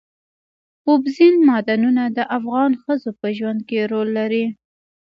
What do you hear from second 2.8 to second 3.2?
ښځو